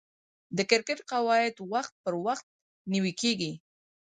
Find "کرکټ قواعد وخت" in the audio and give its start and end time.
0.69-1.93